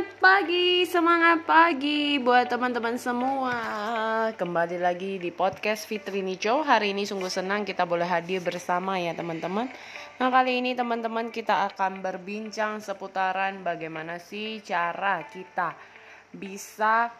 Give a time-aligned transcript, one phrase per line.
[0.00, 3.58] Semangat pagi, semangat pagi buat teman-teman semua.
[4.32, 6.64] Kembali lagi di podcast Fitri Nico.
[6.64, 9.68] Hari ini sungguh senang kita boleh hadir bersama ya teman-teman.
[10.16, 15.76] Nah kali ini teman-teman kita akan berbincang seputaran bagaimana sih cara kita
[16.32, 17.12] bisa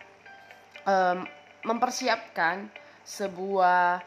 [0.89, 1.29] um,
[1.69, 2.65] mempersiapkan
[3.05, 4.01] sebuah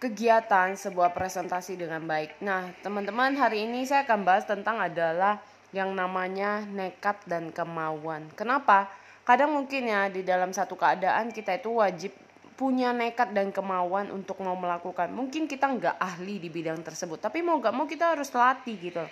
[0.00, 2.40] kegiatan, sebuah presentasi dengan baik.
[2.40, 5.36] Nah teman-teman hari ini saya akan bahas tentang adalah
[5.74, 8.30] yang namanya nekat dan kemauan.
[8.38, 8.86] Kenapa?
[9.26, 12.14] Kadang mungkin ya di dalam satu keadaan kita itu wajib
[12.54, 15.10] punya nekat dan kemauan untuk mau melakukan.
[15.10, 19.02] Mungkin kita nggak ahli di bidang tersebut, tapi mau nggak mau kita harus latih gitu.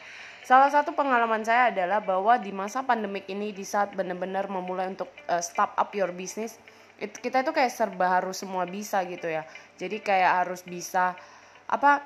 [0.47, 5.11] Salah satu pengalaman saya adalah bahwa di masa pandemik ini di saat benar-benar memulai untuk
[5.27, 6.59] uh, start up your business,
[7.03, 9.43] it, kita itu kayak serba harus semua bisa gitu ya.
[9.75, 11.19] Jadi kayak harus bisa
[11.67, 12.03] apa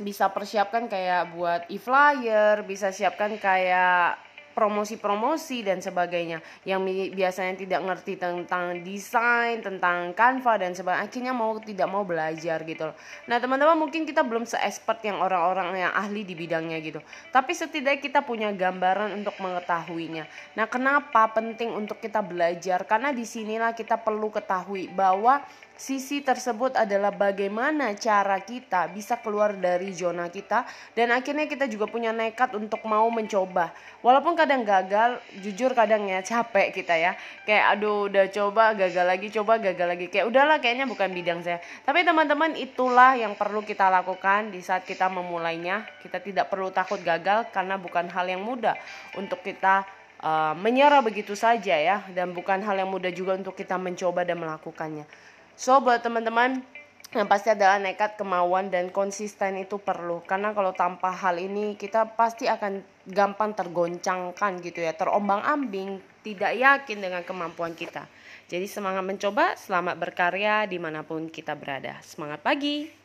[0.00, 4.16] bisa persiapkan kayak buat e-flyer, bisa siapkan kayak
[4.52, 11.56] promosi-promosi dan sebagainya yang biasanya tidak ngerti tentang desain, tentang Canva dan sebagainya akhirnya mau
[11.58, 12.96] tidak mau belajar gitu loh.
[13.26, 17.00] Nah, teman-teman mungkin kita belum se-expert yang orang-orang yang ahli di bidangnya gitu.
[17.34, 20.28] Tapi setidaknya kita punya gambaran untuk mengetahuinya.
[20.54, 22.84] Nah, kenapa penting untuk kita belajar?
[22.84, 25.42] Karena di sinilah kita perlu ketahui bahwa
[25.82, 30.62] sisi tersebut adalah bagaimana cara kita bisa keluar dari zona kita
[30.94, 36.18] dan akhirnya kita juga punya nekat untuk mau mencoba walaupun kadang gagal jujur kadang ya
[36.18, 37.14] capek kita ya.
[37.46, 40.06] Kayak aduh udah coba gagal lagi coba gagal lagi.
[40.10, 41.62] Kayak udahlah kayaknya bukan bidang saya.
[41.86, 45.86] Tapi teman-teman itulah yang perlu kita lakukan di saat kita memulainya.
[46.02, 48.74] Kita tidak perlu takut gagal karena bukan hal yang mudah
[49.14, 49.86] untuk kita
[50.18, 52.02] uh, menyerah begitu saja ya.
[52.10, 55.06] Dan bukan hal yang mudah juga untuk kita mencoba dan melakukannya.
[55.54, 56.81] So buat teman-teman
[57.12, 60.24] yang pasti adalah nekat, kemauan dan konsisten itu perlu.
[60.24, 66.98] Karena kalau tanpa hal ini kita pasti akan gampang tergoncangkan gitu ya, terombang-ambing, tidak yakin
[67.04, 68.08] dengan kemampuan kita.
[68.48, 72.00] Jadi semangat mencoba, selamat berkarya di mana pun kita berada.
[72.00, 73.01] Semangat pagi!